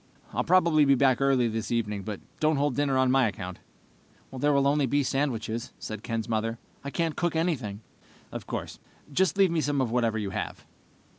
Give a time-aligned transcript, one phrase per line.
[0.33, 3.59] "I'll probably be back early this evening, but don't hold dinner on my account."
[4.35, 6.57] "There will be only sandwiches," said Ken's mother.
[6.83, 7.81] "I can't cook anything."
[8.31, 8.79] "Of course.
[9.13, 10.65] Just leave me some of whatever you have."